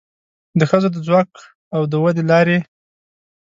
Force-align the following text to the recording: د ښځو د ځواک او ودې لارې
د 0.59 0.61
ښځو 0.69 0.89
د 0.93 0.97
ځواک 1.07 1.31
او 1.75 1.81
ودې 2.03 2.23
لارې 2.31 2.57